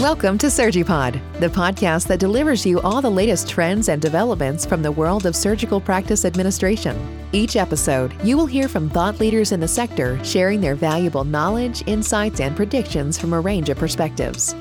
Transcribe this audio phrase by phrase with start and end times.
[0.00, 4.80] Welcome to SurgiPod, the podcast that delivers you all the latest trends and developments from
[4.80, 6.96] the world of surgical practice administration.
[7.32, 11.86] Each episode, you will hear from thought leaders in the sector sharing their valuable knowledge,
[11.86, 14.54] insights, and predictions from a range of perspectives.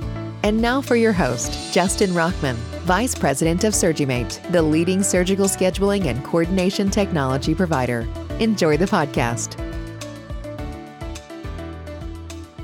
[0.43, 6.07] And now for your host, Justin Rockman, Vice President of SurgiMate, the leading surgical scheduling
[6.07, 8.05] and coordination technology provider.
[8.41, 9.57] Enjoy the podcast.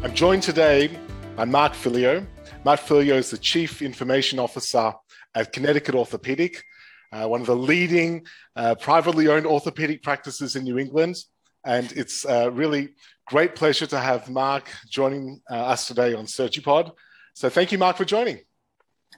[0.04, 1.00] I'm joined today
[1.38, 2.28] by Mark Filio.
[2.66, 4.92] Mark Filio is the Chief Information Officer
[5.36, 6.64] at Connecticut Orthopedic,
[7.12, 11.16] uh, one of the leading uh, privately owned orthopedic practices in New England.
[11.64, 12.96] And it's a really
[13.28, 16.90] great pleasure to have Mark joining uh, us today on SurgiPod.
[17.36, 18.40] So thank you, Mark, for joining.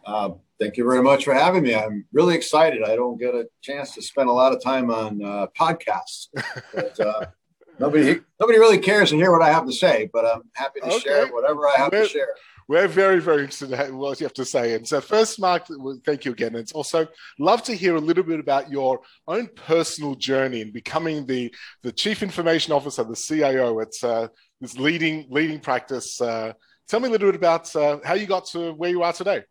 [0.05, 1.73] Uh, thank you very much for having me.
[1.73, 2.83] I'm really excited.
[2.83, 6.27] I don't get a chance to spend a lot of time on uh, podcasts.
[6.73, 7.27] But, uh,
[7.79, 10.87] nobody nobody really cares to hear what I have to say, but I'm happy to
[10.87, 10.99] okay.
[10.99, 12.27] share whatever I have we're, to share.
[12.67, 14.73] We're very, very interested in what you have to say.
[14.73, 15.67] And so, first, Mark,
[16.05, 16.55] thank you again.
[16.55, 17.07] It's also
[17.39, 21.93] love to hear a little bit about your own personal journey in becoming the the
[21.93, 23.79] chief information officer, the CIO.
[23.79, 24.27] It's uh,
[24.59, 26.19] this leading leading practice.
[26.19, 26.53] Uh,
[26.89, 29.43] tell me a little bit about uh, how you got to where you are today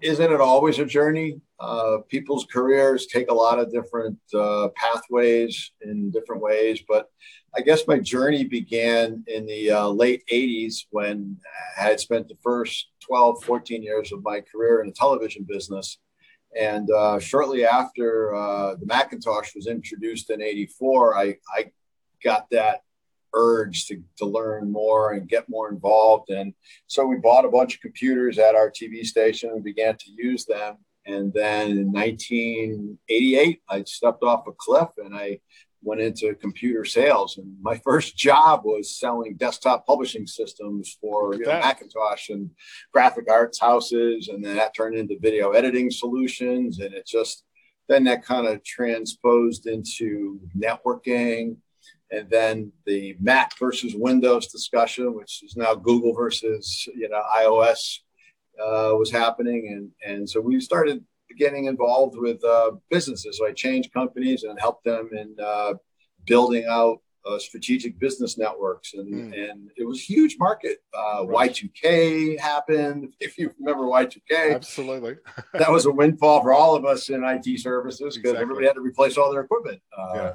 [0.00, 1.40] isn't it always a journey?
[1.58, 7.10] Uh, people's careers take a lot of different uh, pathways in different ways, but
[7.54, 11.36] I guess my journey began in the uh, late 80s when
[11.78, 15.98] I had spent the first 12, 14 years of my career in the television business.
[16.58, 21.70] And uh, shortly after uh, the Macintosh was introduced in 84, I, I
[22.22, 22.82] got that
[23.34, 26.30] urge to, to learn more and get more involved.
[26.30, 26.54] And
[26.86, 30.44] so we bought a bunch of computers at our TV station and began to use
[30.44, 30.78] them.
[31.06, 35.40] And then in 1988, I stepped off a cliff and I
[35.82, 37.38] went into computer sales.
[37.38, 42.50] And my first job was selling desktop publishing systems for you know, Macintosh and
[42.92, 44.28] graphic arts houses.
[44.28, 46.80] And then that turned into video editing solutions.
[46.80, 47.44] And it just,
[47.88, 51.56] then that kind of transposed into networking
[52.10, 57.98] and then the Mac versus Windows discussion, which is now Google versus you know iOS,
[58.60, 61.04] uh, was happening, and and so we started
[61.38, 63.38] getting involved with uh, businesses.
[63.38, 65.74] So I changed companies and helped them in uh,
[66.26, 69.50] building out uh, strategic business networks, and mm.
[69.50, 70.78] and it was a huge market.
[70.96, 71.52] Uh, right.
[71.52, 73.14] Y2K happened.
[73.20, 75.16] If you remember Y2K, absolutely,
[75.54, 78.42] that was a windfall for all of us in IT services because exactly.
[78.42, 79.80] everybody had to replace all their equipment.
[79.96, 80.34] Uh, yeah.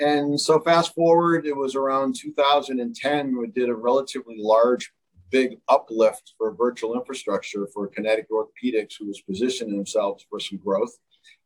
[0.00, 4.92] And so fast forward, it was around 2010, we did a relatively large,
[5.30, 10.96] big uplift for virtual infrastructure for Connecticut Orthopedics, who was positioning themselves for some growth.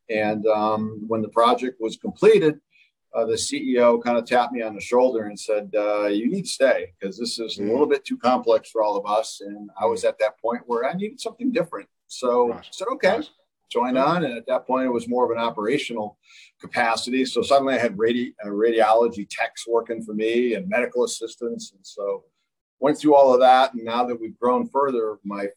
[0.09, 2.59] And um, when the project was completed,
[3.15, 6.43] uh, the CEO kind of tapped me on the shoulder and said, uh, "You need
[6.43, 9.69] to stay because this is a little bit too complex for all of us." And
[9.79, 11.87] I was at that point where I needed something different.
[12.07, 13.21] So I said, "Okay."
[13.73, 14.23] Join on.
[14.23, 16.17] And at that point, it was more of an operational
[16.61, 17.25] capacity.
[17.25, 21.73] So suddenly I had radi- uh, radiology techs working for me and medical assistants.
[21.73, 22.25] And so
[22.79, 23.73] went through all of that.
[23.73, 25.47] And now that we've grown further, my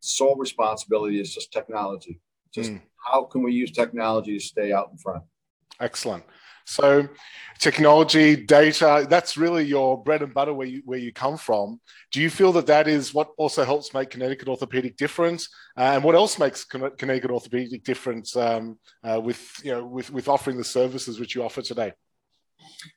[0.00, 2.20] sole responsibility is just technology.
[2.54, 2.80] Just mm.
[2.96, 5.22] how can we use technology to stay out in front?
[5.80, 6.24] Excellent.
[6.66, 7.08] So,
[7.58, 11.80] technology, data, that's really your bread and butter where you, where you come from.
[12.12, 15.46] Do you feel that that is what also helps make Connecticut Orthopedic different?
[15.76, 20.28] Uh, and what else makes Connecticut Orthopedic different um, uh, with, you know, with, with
[20.28, 21.92] offering the services which you offer today?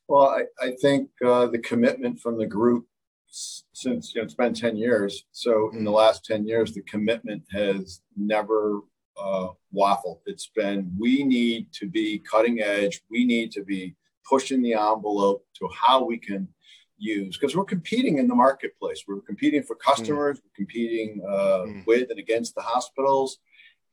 [0.08, 2.88] Well, I, I think uh, the commitment from the group
[3.32, 5.26] since you know, it's been 10 years.
[5.32, 5.96] So, in the mm.
[5.96, 8.82] last 10 years, the commitment has never
[9.22, 10.22] uh, waffle.
[10.26, 13.02] It's been we need to be cutting edge.
[13.10, 13.96] We need to be
[14.28, 16.48] pushing the envelope to how we can
[16.98, 19.04] use because we're competing in the marketplace.
[19.08, 20.38] We're competing for customers.
[20.38, 20.42] Mm.
[20.44, 21.86] We're competing uh, mm.
[21.88, 23.40] with and against the hospitals.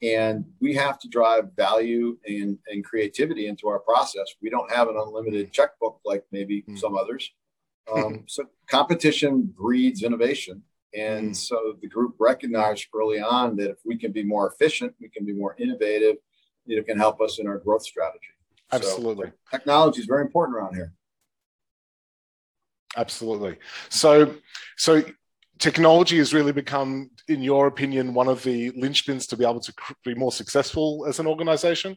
[0.03, 4.27] And we have to drive value and, and creativity into our process.
[4.43, 6.79] We don't have an unlimited checkbook like maybe mm.
[6.79, 7.31] some others.
[7.95, 10.65] Um, so competition breeds innovation.
[10.97, 11.37] And mm.
[11.37, 15.27] so the group recognized early on that if we can be more efficient, we can
[15.27, 16.17] be more innovative,
[16.67, 18.27] it can help us in our growth strategy.
[18.73, 19.29] Absolutely.
[19.29, 20.93] So technology is very important around here.
[22.97, 23.59] Absolutely.
[23.89, 24.35] So,
[24.77, 25.05] so
[25.59, 29.75] technology has really become, in your opinion, one of the linchpins to be able to
[30.05, 31.97] be more successful as an organization?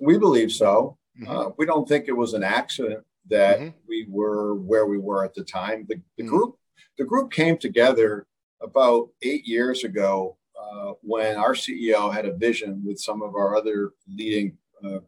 [0.00, 0.98] We believe so.
[1.20, 1.30] Mm-hmm.
[1.30, 3.68] Uh, we don't think it was an accident that mm-hmm.
[3.88, 5.86] we were where we were at the time.
[5.88, 6.30] The, the mm-hmm.
[6.30, 6.57] group
[6.96, 8.26] the group came together
[8.60, 13.56] about eight years ago uh, when our CEO had a vision with some of our
[13.56, 14.98] other leading uh,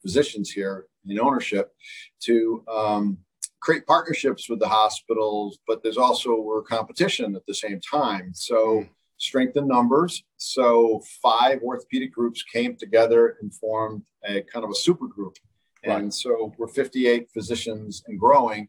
[0.00, 1.74] physicians here in ownership
[2.20, 3.18] to um,
[3.60, 8.32] create partnerships with the hospitals, but there's also we're competition at the same time.
[8.34, 10.24] So strength in numbers.
[10.36, 15.36] So five orthopedic groups came together and formed a kind of a super group.
[15.86, 15.98] Right.
[15.98, 18.68] And so we're 58 physicians and growing.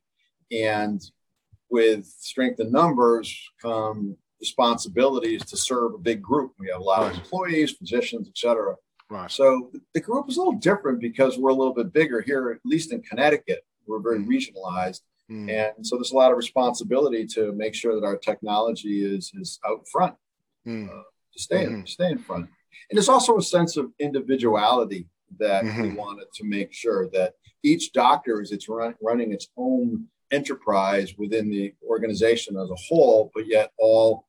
[0.52, 1.02] And
[1.76, 3.28] with strength in numbers
[3.62, 3.98] come
[4.46, 6.52] responsibilities to serve a big group.
[6.60, 8.74] We have a lot of employees, physicians, et cetera.
[9.10, 9.32] Right.
[9.40, 9.46] So
[9.96, 12.94] the group is a little different because we're a little bit bigger here, at least
[12.94, 13.62] in Connecticut.
[13.88, 14.28] We're very mm.
[14.34, 15.02] regionalized.
[15.32, 15.46] Mm.
[15.60, 19.60] And so there's a lot of responsibility to make sure that our technology is, is
[19.68, 20.16] out front
[20.68, 20.88] mm.
[20.90, 21.86] uh, to stay, mm-hmm.
[21.98, 22.46] stay in front.
[22.88, 25.02] And there's also a sense of individuality
[25.44, 25.82] that mm-hmm.
[25.82, 27.30] we wanted to make sure that
[27.72, 33.32] each doctor is it's run, running its own enterprise within the organization as a whole,
[33.34, 34.28] but yet all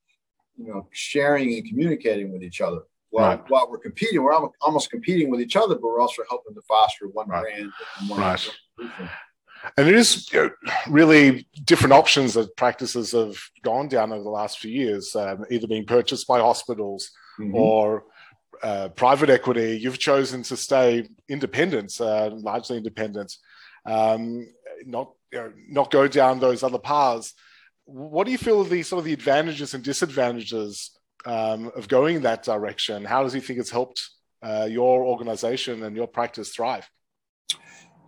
[0.56, 2.80] you know sharing and communicating with each other.
[3.10, 3.44] While, right.
[3.48, 7.06] while we're competing, we're almost competing with each other, but we're also helping to foster
[7.08, 7.42] one right.
[7.42, 8.50] brand and one right.
[9.76, 10.50] And it is you know,
[10.88, 15.66] really different options that practices have gone down over the last few years, um, either
[15.66, 17.10] being purchased by hospitals
[17.40, 17.54] mm-hmm.
[17.54, 18.04] or
[18.62, 19.78] uh, private equity.
[19.80, 23.36] You've chosen to stay independent, uh, largely independent,
[23.86, 24.46] um,
[24.84, 27.34] not you know, not go down those other paths.
[27.84, 30.90] What do you feel are the sort of the advantages and disadvantages
[31.24, 33.04] um, of going that direction?
[33.04, 34.08] How does he think it's helped
[34.42, 36.88] uh, your organization and your practice thrive?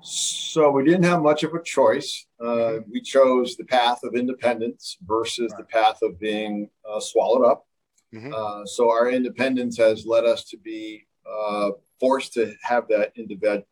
[0.01, 2.27] So we didn't have much of a choice.
[2.43, 5.59] Uh, we chose the path of independence versus right.
[5.59, 7.67] the path of being uh, swallowed up.
[8.15, 8.33] Mm-hmm.
[8.35, 13.13] Uh, so our independence has led us to be uh, forced to have that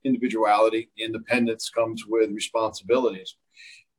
[0.05, 0.91] individuality.
[0.99, 3.37] Independence comes with responsibilities.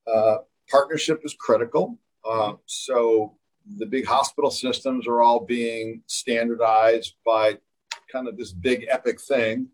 [0.06, 0.38] Uh,
[0.70, 2.00] partnership is critical.
[2.26, 3.36] Uh, so
[3.78, 7.58] the big hospital systems are all being standardized by
[8.12, 9.68] kind of this big epic thing,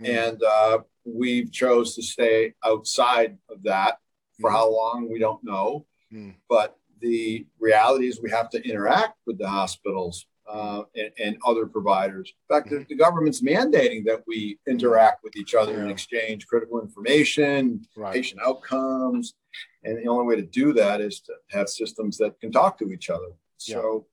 [0.00, 0.06] mm-hmm.
[0.06, 3.98] and uh, we've chose to stay outside of that.
[4.40, 4.56] For mm-hmm.
[4.56, 6.30] how long we don't know, mm-hmm.
[6.48, 11.66] but the reality is we have to interact with the hospitals uh, and, and, other
[11.66, 12.32] providers.
[12.48, 15.80] In fact, the, government's mandating that we interact with each other yeah.
[15.80, 18.14] and exchange critical information, right.
[18.14, 19.34] patient outcomes.
[19.84, 22.90] And the only way to do that is to have systems that can talk to
[22.92, 23.28] each other.
[23.58, 24.06] So,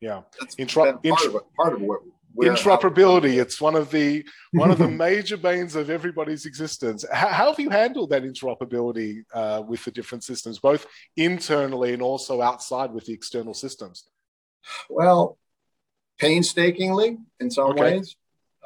[0.00, 0.94] yeah, that's Intra- part,
[1.26, 2.00] of it, part of what
[2.36, 7.50] interoperability it's one of the one of the major banes of everybody's existence how, how
[7.50, 10.86] have you handled that interoperability uh, with the different systems both
[11.16, 14.04] internally and also outside with the external systems
[14.88, 15.38] well,
[16.18, 17.80] painstakingly in some okay.
[17.80, 18.16] ways.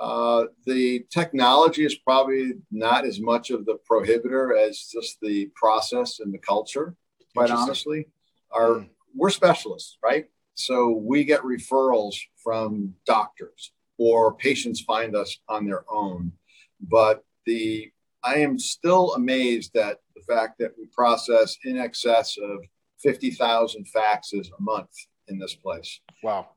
[0.00, 6.18] Uh, the technology is probably not as much of the prohibitor as just the process
[6.20, 6.96] and the culture.
[7.34, 8.08] Quite honestly,
[8.50, 8.88] our mm.
[9.14, 10.26] we're specialists, right?
[10.54, 16.32] So we get referrals from doctors or patients find us on their own.
[16.80, 17.90] But the
[18.24, 22.58] I am still amazed at the fact that we process in excess of
[23.02, 24.90] 50,000 faxes a month
[25.28, 26.00] in this place.
[26.22, 26.50] Wow.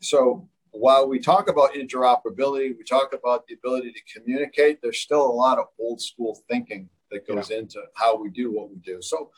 [0.00, 5.24] So while we talk about interoperability, we talk about the ability to communicate, there's still
[5.24, 7.58] a lot of old school thinking that goes yeah.
[7.58, 9.00] into how we do what we do.
[9.00, 9.30] So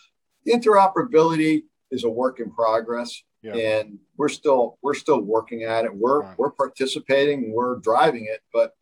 [0.49, 3.23] interoperability is a work in progress.
[3.43, 3.55] Yeah.
[3.55, 5.95] And we're still we're still working at it.
[5.95, 6.39] We're right.
[6.39, 8.73] we're participating, we're driving it, but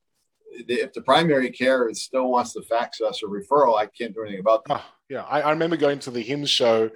[0.57, 4.41] if the primary care still wants to fax us a referral, I can't do anything
[4.41, 4.81] about that.
[4.81, 6.91] Oh, yeah, I, I remember going to the HIMSS show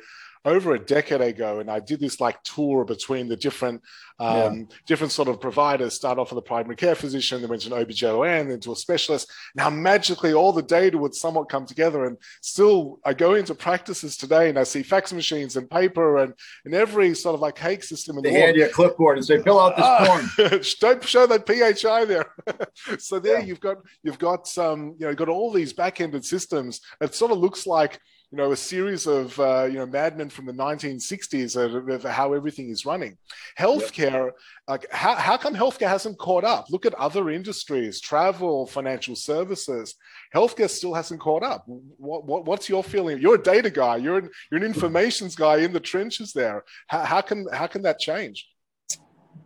[0.48, 3.82] over a decade ago, and I did this like tour between the different
[4.20, 4.64] um, yeah.
[4.86, 5.94] different sort of providers.
[5.94, 8.76] Start off with a primary care physician, then went to an OBGYN, then to a
[8.76, 9.30] specialist.
[9.54, 14.16] Now magically, all the data would somewhat come together, and still, I go into practices
[14.16, 16.32] today, and I see fax machines and paper and
[16.64, 19.26] and every sort of like archaic system in they the hand you a clipboard and
[19.26, 22.26] say, "Fill out this form." don't show that PHI there.
[22.98, 23.44] so there, yeah.
[23.44, 26.80] you've got you've got some you know you've got all these back-ended systems.
[27.00, 30.44] It sort of looks like you know, a series of, uh, you know, madmen from
[30.44, 33.16] the 1960s of, of how everything is running.
[33.58, 34.36] Healthcare, yep.
[34.68, 36.66] like how, how come healthcare hasn't caught up?
[36.68, 39.94] Look at other industries, travel, financial services.
[40.34, 41.64] Healthcare still hasn't caught up.
[41.66, 43.18] What, what, what's your feeling?
[43.18, 43.96] You're a data guy.
[43.96, 46.64] You're an, you're an informations guy in the trenches there.
[46.88, 48.46] How, how can how can that change?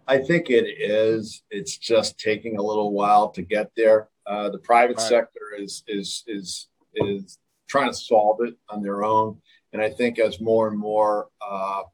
[0.09, 1.43] I think it is.
[1.51, 4.09] It's just taking a little while to get there.
[4.27, 5.09] Uh, the private right.
[5.09, 7.39] sector is is is is
[7.73, 9.41] trying to solve it on their own.
[9.73, 11.85] And I think as more and more uh,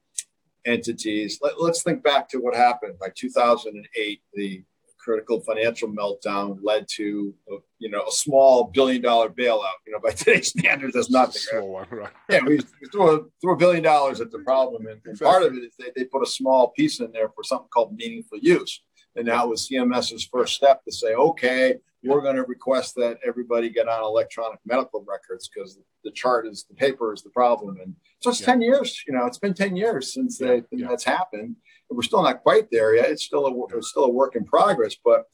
[0.66, 4.64] entities, let, us think back to what happened by 2008, the
[4.98, 9.78] critical financial meltdown led to a, you know a small billion dollar bailout.
[9.86, 11.42] You know, by today's standards, that's nothing.
[11.54, 11.92] Right?
[11.92, 12.12] Right.
[12.28, 15.44] Yeah, we, we threw, a, threw a billion dollars at the problem, and, and part
[15.44, 18.38] of it is they, they put a small piece in there for something called meaningful
[18.38, 18.82] use.
[19.14, 23.70] And that was CMS's first step to say, okay, we're going to request that everybody
[23.70, 27.78] get on electronic medical records because the chart is the paper is the problem.
[27.82, 28.46] And so it's yeah.
[28.46, 30.60] 10 years, you know, it's been 10 years since yeah.
[30.70, 31.56] They, that's happened.
[31.90, 33.10] And we're still not quite there yet.
[33.10, 35.24] It's still a, it's still a work in progress, but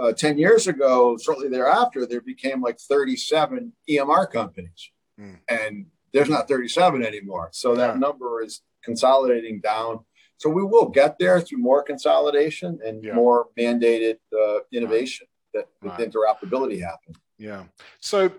[0.00, 4.90] uh, 10 years ago, shortly thereafter, there became like 37 EMR companies.
[5.20, 5.38] Mm.
[5.48, 7.50] And there's not 37 anymore.
[7.52, 10.00] So that number is consolidating down.
[10.38, 13.14] So we will get there through more consolidation and yeah.
[13.14, 15.26] more mandated uh, innovation.
[15.56, 16.10] That right.
[16.10, 17.14] interoperability happen.
[17.38, 17.64] Yeah.
[18.00, 18.30] So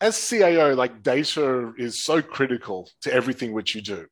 [0.00, 4.06] as CIO, like data is so critical to everything which you do.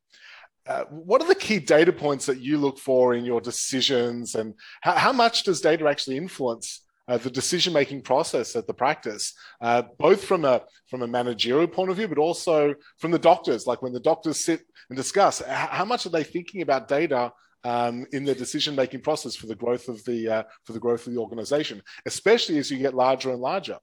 [0.66, 4.54] Uh, what are the key data points that you look for in your decisions, and
[4.80, 9.34] how, how much does data actually influence uh, the decision making process at the practice,
[9.60, 13.66] uh, both from a from a managerial point of view, but also from the doctors.
[13.66, 17.32] Like when the doctors sit and discuss, how much are they thinking about data
[17.64, 21.06] um, in the decision making process for the growth of the uh, for the growth
[21.06, 23.78] of the organization, especially as you get larger and larger.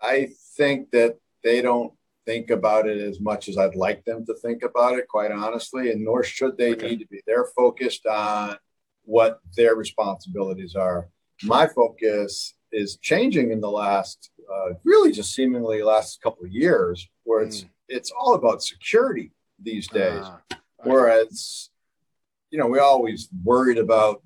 [0.00, 1.92] I think that they don't
[2.26, 5.90] think about it as much as I'd like them to think about it, quite honestly,
[5.90, 6.90] and nor should they okay.
[6.90, 7.20] need to be.
[7.26, 8.56] They're focused on
[9.04, 11.08] what their responsibilities are
[11.42, 17.08] my focus is changing in the last uh, really just seemingly last couple of years
[17.24, 17.68] where it's mm.
[17.88, 19.32] it's all about security
[19.62, 21.70] these days uh, whereas
[22.50, 24.22] you know we always worried about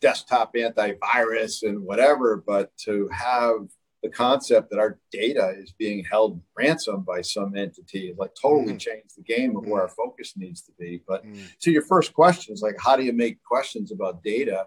[0.00, 3.66] desktop antivirus and whatever but to have
[4.02, 8.78] the concept that our data is being held ransom by some entity like totally mm.
[8.78, 9.68] changed the game of mm.
[9.68, 11.58] where our focus needs to be but mm.
[11.58, 14.66] to your first question is like how do you make questions about data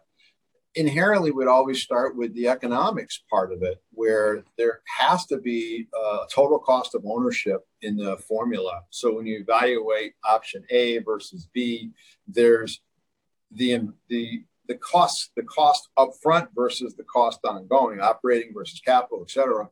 [0.83, 5.61] inherently would always start with the economics part of it, where there has to be
[6.05, 6.07] a
[6.37, 8.75] total cost of ownership in the formula.
[8.99, 10.81] So when you evaluate option A
[11.11, 11.91] versus B,
[12.37, 12.73] there's
[13.59, 13.69] the
[14.11, 14.25] the
[14.69, 19.63] the cost the cost upfront versus the cost ongoing, operating versus capital, et cetera.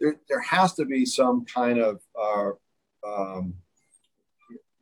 [0.00, 1.94] There, there has to be some kind of
[2.26, 2.50] uh,
[3.10, 3.54] um,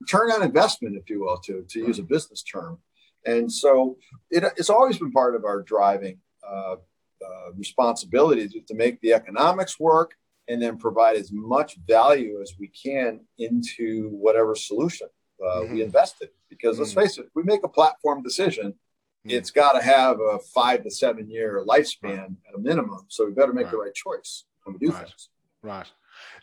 [0.00, 2.78] return on investment, if you will, to, to use a business term.
[3.26, 3.96] And so
[4.30, 6.76] it, it's always been part of our driving uh,
[7.24, 10.14] uh, responsibility to, make the economics work
[10.48, 15.08] and then provide as much value as we can into whatever solution
[15.40, 15.74] uh, mm-hmm.
[15.74, 16.28] we invested.
[16.50, 16.82] Because mm-hmm.
[16.82, 19.30] let's face it, we make a platform decision, mm-hmm.
[19.30, 22.30] it's got to have a five to seven year lifespan right.
[22.48, 23.06] at a minimum.
[23.08, 23.72] So we better make right.
[23.72, 25.06] the right choice when we do right.
[25.06, 25.28] things.
[25.62, 25.86] Right.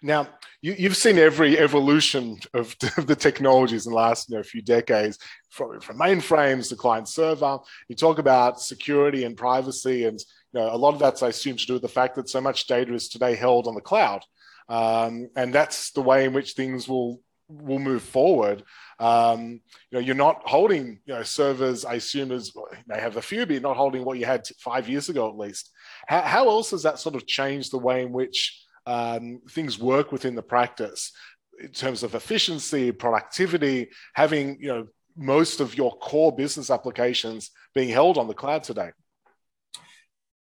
[0.02, 0.28] Now,
[0.62, 4.62] you, have seen every evolution of, of, the technologies in the last you know, few
[4.62, 5.18] decades,
[5.50, 7.60] from, from mainframes to client server.
[7.88, 10.20] You talk about security and privacy, and
[10.54, 12.42] you know, a lot of that's, I assume, to do with the fact that so
[12.42, 14.24] much data is today held on the cloud,
[14.70, 18.64] um, and that's the way in which things will will move forward.
[19.00, 21.86] Um, you know, you're not holding you know servers.
[21.86, 22.52] I assume as
[22.88, 25.38] they have a few, but you're not holding what you had five years ago at
[25.38, 25.72] least.
[26.08, 30.12] How, how else has that sort of changed the way in which um, things work
[30.12, 31.12] within the practice
[31.60, 37.90] in terms of efficiency, productivity, having you know most of your core business applications being
[37.90, 38.92] held on the cloud today.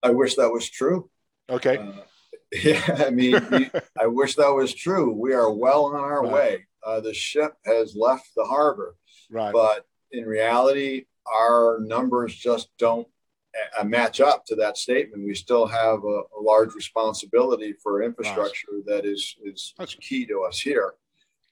[0.04, 1.10] I wish that was true.
[1.50, 1.78] Okay.
[1.78, 1.92] Uh,
[2.64, 3.36] yeah, I mean,
[4.00, 5.12] I wish that was true.
[5.12, 6.34] We are well on our right.
[6.34, 6.68] way.
[6.86, 8.96] Uh, the ship has left the harbor.
[9.30, 9.52] Right.
[9.52, 13.08] But in reality, our numbers just don't
[13.80, 15.26] uh, match up to that statement.
[15.26, 18.86] We still have a, a large responsibility for infrastructure nice.
[18.88, 20.94] that is is That's key to us here.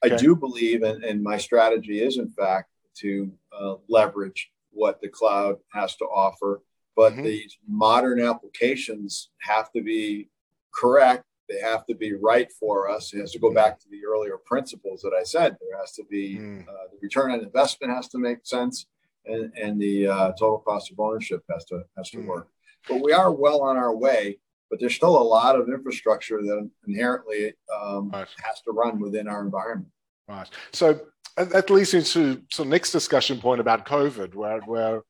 [0.06, 0.16] Okay.
[0.16, 5.08] I do believe, and, and my strategy is in fact to uh, leverage what the
[5.08, 6.62] cloud has to offer.
[6.96, 7.24] But mm-hmm.
[7.24, 10.30] these modern applications have to be
[10.74, 11.24] correct.
[11.50, 13.14] They have to be right for us.
[13.14, 13.56] It has to go mm-hmm.
[13.56, 15.58] back to the earlier principles that I said.
[15.60, 16.68] There has to be mm.
[16.68, 18.88] uh, the return on investment has to make sense
[19.28, 22.28] and, and the uh, total cost of ownership has to has to mm.
[22.28, 22.50] work.
[22.88, 24.40] But we are well on our way.
[24.70, 28.28] But there's still a lot of infrastructure that inherently um, right.
[28.44, 29.92] has to run within our environment.
[30.28, 30.50] Right.
[30.74, 31.00] So
[31.38, 35.02] that leads into so next discussion point about COVID, where where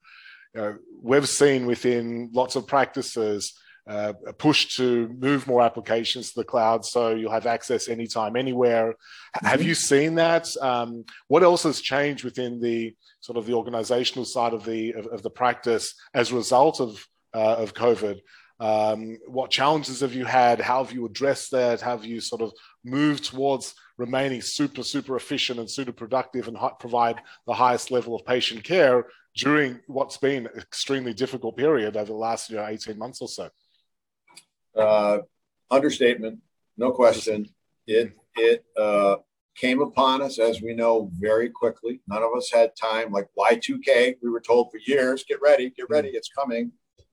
[0.54, 3.54] you know, we've seen within lots of practices
[3.88, 8.36] uh, a push to move more applications to the cloud so you'll have access anytime,
[8.36, 8.90] anywhere.
[8.90, 9.46] Mm-hmm.
[9.46, 10.48] Have you seen that?
[10.60, 15.08] Um, what else has changed within the sort of the organizational side of the of,
[15.08, 18.20] of the practice as a result of uh, of COVID?
[18.60, 20.62] Um, what challenges have you had?
[20.62, 21.82] How have you addressed that?
[21.82, 26.58] How Have you sort of moved towards remaining super, super efficient and super productive and
[26.80, 32.06] provide the highest level of patient care during what's been an extremely difficult period over
[32.06, 33.50] the last you know, 18 months or so?
[34.76, 35.20] Uh,
[35.72, 36.40] understatement,
[36.78, 37.48] no question.
[37.88, 39.18] It it uh,
[39.56, 42.02] came upon us, as we know, very quickly.
[42.08, 43.12] None of us had time.
[43.12, 46.72] Like Y2K, we were told for years, get ready, get ready, it's coming.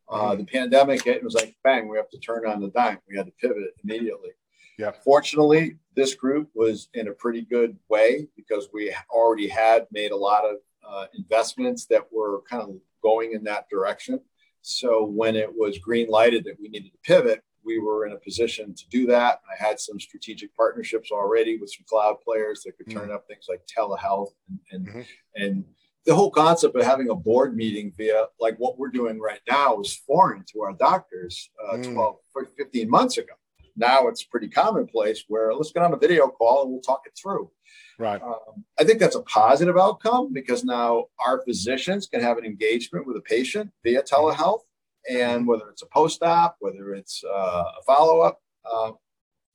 [0.09, 2.99] Uh, the pandemic hit, it was like bang, we have to turn on the dime.
[3.09, 4.31] We had to pivot immediately.
[4.79, 4.93] Yeah.
[5.05, 10.17] Fortunately, this group was in a pretty good way because we already had made a
[10.17, 14.21] lot of uh, investments that were kind of going in that direction.
[14.63, 18.17] So when it was green lighted that we needed to pivot, we were in a
[18.17, 19.41] position to do that.
[19.51, 23.15] I had some strategic partnerships already with some cloud players that could turn mm-hmm.
[23.15, 25.01] up things like telehealth and and, mm-hmm.
[25.43, 25.65] and
[26.05, 29.77] the whole concept of having a board meeting via like what we're doing right now
[29.77, 31.93] was foreign to our doctors uh, mm.
[31.93, 32.17] 12
[32.57, 33.33] 15 months ago
[33.77, 37.13] now it's pretty commonplace where let's get on a video call and we'll talk it
[37.21, 37.51] through
[37.99, 42.45] right um, i think that's a positive outcome because now our physicians can have an
[42.45, 44.61] engagement with a patient via telehealth
[45.11, 48.93] and whether it's a post-op, whether it's uh, a follow-up, uh,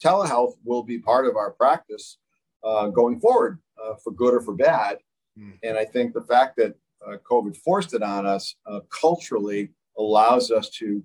[0.04, 2.18] telehealth will be part of our practice
[2.64, 4.98] uh, going forward, uh, for good or for bad.
[5.38, 5.58] Mm.
[5.64, 6.76] And I think the fact that
[7.06, 11.04] uh, COVID forced it on us uh, culturally allows us to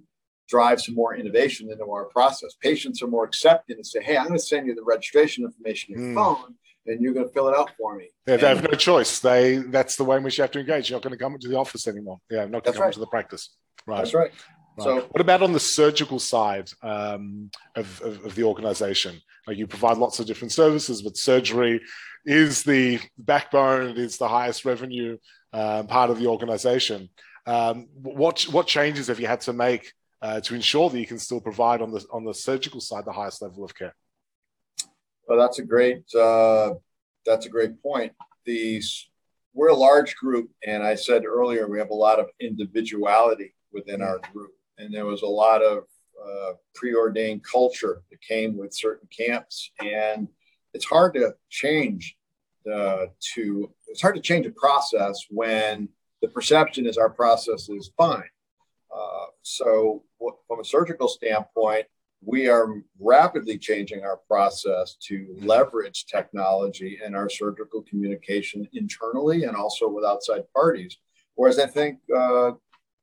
[0.49, 2.55] drive some more innovation into our process.
[2.61, 5.95] Patients are more accepting and say, "Hey, I'm going to send you the registration information
[5.95, 6.15] on your mm.
[6.15, 6.55] phone."
[6.87, 8.09] and you're going to fill it out for me.
[8.27, 9.21] Yeah, they have no choice.
[9.21, 10.91] They that's the way in which you have to engage.
[10.91, 12.19] You're not going to come into the office anymore.
[12.31, 12.93] Yeah, not going to come right.
[12.93, 13.51] to the practice.
[13.87, 13.99] Right.
[13.99, 14.31] That's right.
[14.79, 14.85] Right.
[14.85, 19.21] So, what about on the surgical side um, of, of, of, the organization?
[19.47, 21.81] Like you provide lots of different services, but surgery
[22.25, 25.19] is the backbone, it is the highest revenue
[25.53, 27.11] um, part of the organization.
[27.47, 31.19] Um, what, what changes have you had to make uh, to ensure that you can
[31.19, 33.95] still provide on the, on the surgical side the highest level of care?
[35.27, 36.75] Well, that's a great, uh,
[37.27, 38.13] that's a great point.
[38.47, 39.11] These,
[39.53, 44.03] we're a large group, and I said earlier we have a lot of individuality within
[44.03, 45.85] our group and there was a lot of
[46.23, 50.29] uh, preordained culture that came with certain camps, and
[50.75, 52.17] it's hard to change
[52.73, 55.89] uh, to it's hard to change a process when
[56.21, 58.23] the perception is our process is fine.
[58.95, 60.05] Uh, so,
[60.47, 61.87] from a surgical standpoint,
[62.25, 69.57] we are rapidly changing our process to leverage technology in our surgical communication internally and
[69.57, 70.99] also with outside parties.
[71.35, 72.53] Whereas I think uh,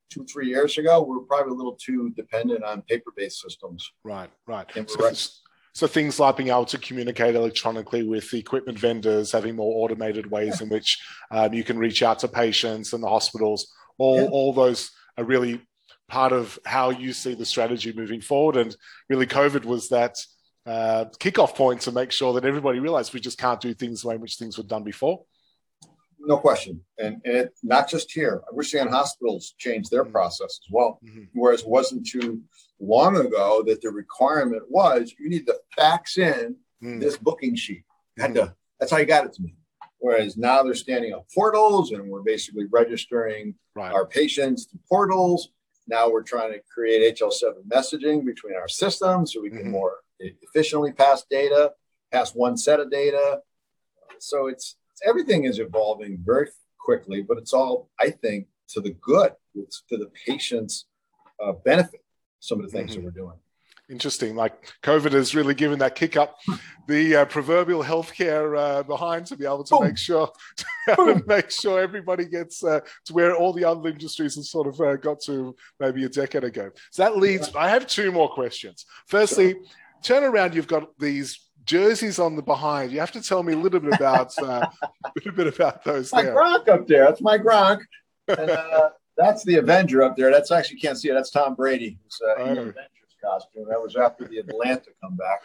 [0.09, 3.91] two, three years ago, we were probably a little too dependent on paper-based systems.
[4.03, 4.67] Right, right.
[4.87, 5.29] So, right.
[5.73, 10.29] so, things like being able to communicate electronically with the equipment vendors, having more automated
[10.29, 10.65] ways yeah.
[10.65, 14.29] in which um, you can reach out to patients and the hospitals, all, yeah.
[14.29, 15.61] all those are really
[16.07, 18.57] part of how you see the strategy moving forward.
[18.57, 18.75] And
[19.09, 20.15] really, COVID was that
[20.65, 24.09] uh, kickoff point to make sure that everybody realized we just can't do things the
[24.09, 25.23] way in which things were done before
[26.19, 26.81] no question.
[26.97, 28.41] And, and it, not just here.
[28.51, 30.11] We're seeing hospitals change their mm-hmm.
[30.11, 30.99] process as well.
[31.03, 31.23] Mm-hmm.
[31.33, 32.41] Whereas it wasn't too
[32.79, 36.99] long ago that the requirement was you need to fax in mm.
[36.99, 37.83] this booking sheet.
[38.17, 39.55] had to, that's how you got it to me.
[39.99, 43.91] Whereas now they're standing up portals and we're basically registering right.
[43.91, 45.49] our patients to portals.
[45.87, 49.71] Now we're trying to create HL7 messaging between our systems so we can mm-hmm.
[49.71, 51.73] more efficiently pass data,
[52.11, 53.39] pass one set of data.
[54.19, 59.33] So it's everything is evolving very quickly, but it's all, I think, to the good,
[59.55, 60.85] it's to the patient's
[61.43, 62.03] uh, benefit,
[62.39, 63.01] some of the things mm-hmm.
[63.01, 63.37] that we're doing.
[63.89, 64.35] Interesting.
[64.35, 66.37] Like COVID has really given that kick up
[66.87, 69.85] the uh, proverbial healthcare uh, behind to be able to Boom.
[69.85, 70.31] make sure
[70.87, 74.79] to make sure everybody gets uh, to where all the other industries have sort of
[74.79, 76.69] uh, got to maybe a decade ago.
[76.91, 77.55] So that leads.
[77.55, 78.85] I have two more questions.
[79.07, 79.55] Firstly,
[80.03, 80.53] turn around.
[80.53, 82.91] You've got these jerseys on the behind.
[82.91, 84.65] You have to tell me a little bit about uh,
[85.05, 86.11] a little bit about those.
[86.11, 86.35] My there.
[86.35, 87.05] Gronk up there.
[87.05, 87.81] That's my Gronk.
[88.27, 90.29] And, uh, that's the Avenger up there.
[90.31, 91.15] That's actually can't see it.
[91.15, 91.97] That's Tom Brady.
[92.05, 92.43] It's uh, oh.
[92.43, 92.75] Avengers
[93.19, 93.65] costume.
[93.67, 95.41] That was after the Atlanta comeback.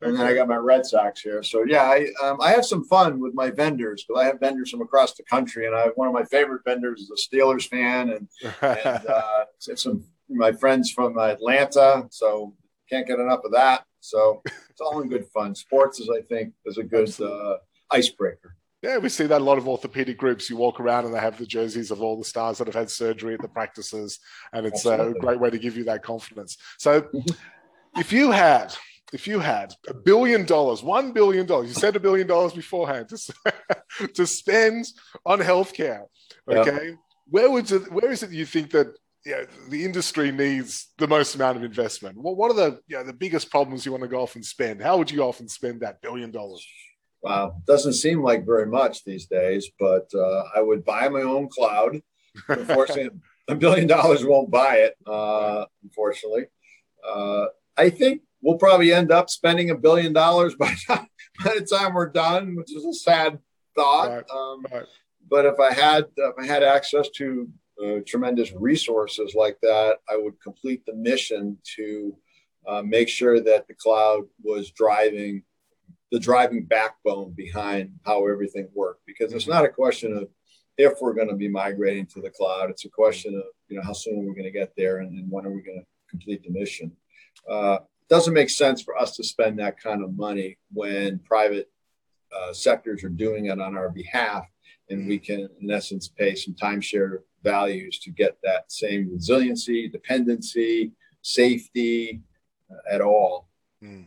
[0.00, 1.44] And then I got my Red Sox here.
[1.44, 4.72] So yeah, I um, I have some fun with my vendors because I have vendors
[4.72, 7.68] from across the country, and I have one of my favorite vendors is a Steelers
[7.68, 8.28] fan, and,
[8.60, 9.44] and uh,
[9.76, 12.08] some my friends from Atlanta.
[12.10, 12.52] So
[12.90, 13.84] can't get enough of that.
[14.00, 14.42] So
[14.74, 15.54] it's all in good fun.
[15.54, 17.58] Sports is, I think, is a good uh,
[17.92, 18.56] icebreaker.
[18.82, 20.50] Yeah, we see that a lot of orthopedic groups.
[20.50, 22.90] You walk around and they have the jerseys of all the stars that have had
[22.90, 24.18] surgery at the practices,
[24.52, 25.16] and it's Absolutely.
[25.16, 26.58] a great way to give you that confidence.
[26.78, 28.00] So, mm-hmm.
[28.00, 28.74] if you had,
[29.12, 33.10] if you had a billion dollars, one billion dollars, you said a billion dollars beforehand
[33.10, 34.86] to to spend
[35.24, 36.02] on healthcare,
[36.50, 36.94] okay, yep.
[37.28, 38.88] where would it, where is it you think that
[39.24, 42.18] yeah, the industry needs the most amount of investment.
[42.18, 44.44] What, what are the you know, the biggest problems you want to go off and
[44.44, 44.82] spend?
[44.82, 46.66] How would you often spend that billion dollars?
[47.22, 51.48] Wow, doesn't seem like very much these days, but uh, I would buy my own
[51.48, 52.02] cloud.
[52.48, 54.96] Unfortunately, a billion dollars won't buy it.
[55.06, 56.46] Uh, unfortunately,
[57.06, 57.46] uh,
[57.78, 61.06] I think we'll probably end up spending a billion dollars by, by
[61.44, 63.38] the time we're done, which is a sad
[63.74, 64.10] thought.
[64.10, 64.86] Right, um, right.
[65.26, 67.48] But if I had if I had access to
[67.82, 72.16] uh, tremendous resources like that, I would complete the mission to
[72.66, 75.42] uh, make sure that the cloud was driving
[76.12, 79.04] the driving backbone behind how everything worked.
[79.04, 80.28] Because it's not a question of
[80.78, 83.82] if we're going to be migrating to the cloud; it's a question of you know
[83.82, 85.86] how soon are we going to get there, and, and when are we going to
[86.08, 86.92] complete the mission.
[87.48, 91.70] Uh, doesn't make sense for us to spend that kind of money when private
[92.34, 94.44] uh, sectors are doing it on our behalf,
[94.90, 100.92] and we can, in essence, pay some timeshare values to get that same resiliency, dependency,
[101.22, 102.22] safety
[102.70, 103.48] uh, at all.
[103.82, 104.06] Mm.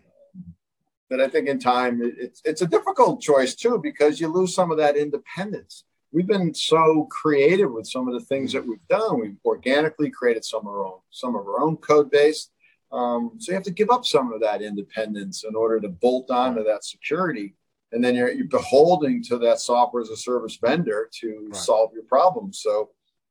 [1.10, 4.72] But I think in time, it's it's a difficult choice too because you lose some
[4.72, 5.86] of that independence.
[6.12, 9.22] We've been so creative with some of the things that we've done.
[9.22, 12.50] We've organically created some of our own some of our own code base.
[12.92, 16.30] Um, so you have to give up some of that independence in order to bolt
[16.30, 17.54] onto that security
[17.92, 21.56] and then you're, you're beholden to that software as a service vendor to right.
[21.56, 22.60] solve your problems.
[22.62, 22.90] So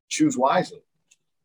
[0.08, 0.82] choose wisely.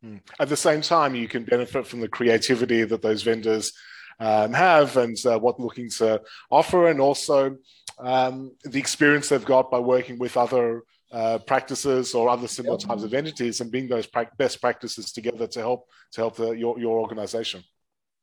[0.02, 0.16] Hmm.
[0.40, 3.72] At the same time, you can benefit from the creativity that those vendors
[4.18, 6.20] um, have and uh, what looking to
[6.50, 7.56] offer, and also
[7.98, 12.88] um, the experience they've got by working with other uh, practices or other similar yep.
[12.88, 16.50] types of entities and bring those pra- best practices together to help to help the,
[16.50, 17.62] your your organization.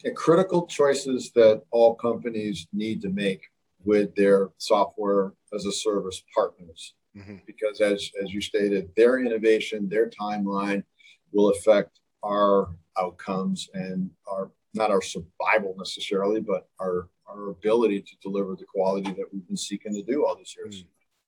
[0.04, 3.41] And critical choices that all companies need to make
[3.84, 6.95] with their software as a service partners.
[7.19, 7.36] Mm-hmm.
[7.45, 10.84] Because as, as you stated, their innovation, their timeline
[11.32, 18.15] will affect our outcomes and our not our survival necessarily, but our our ability to
[18.21, 20.86] deliver the quality that we've been seeking to do all these years.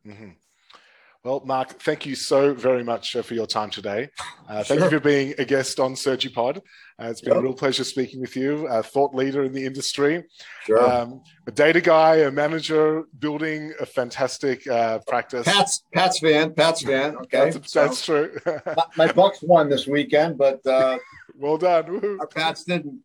[0.07, 0.29] Mm-hmm.
[1.23, 4.09] Well, Mark, thank you so very much uh, for your time today.
[4.49, 4.89] Uh, thank sure.
[4.89, 6.61] you for being a guest on SurgiPod.
[7.01, 7.39] Uh, it's been yep.
[7.39, 10.23] a real pleasure speaking with you, a thought leader in the industry,
[10.65, 10.79] sure.
[10.79, 15.47] um, a data guy, a manager, building a fantastic uh, practice.
[15.47, 17.15] Pat's Pat's fan, Pat's fan.
[17.15, 18.39] Okay, that's, that's so, true.
[18.75, 20.99] my, my, Bucs won this weekend, but uh,
[21.35, 22.19] well done.
[22.19, 22.99] Our Pats didn't.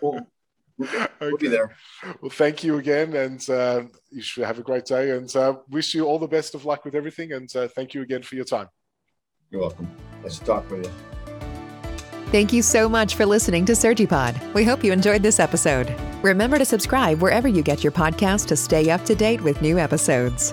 [0.00, 0.20] We'll,
[0.80, 1.06] okay.
[1.20, 1.74] we'll be there.
[2.20, 5.16] Well, thank you again, and uh, you should have a great day.
[5.16, 7.32] And uh, wish you all the best of luck with everything.
[7.32, 8.68] And uh, thank you again for your time.
[9.50, 9.90] You're welcome.
[10.22, 11.15] Nice to talk with you.
[12.36, 14.52] Thank you so much for listening to SurgiPod.
[14.52, 15.94] We hope you enjoyed this episode.
[16.22, 19.78] Remember to subscribe wherever you get your podcast to stay up to date with new
[19.78, 20.52] episodes.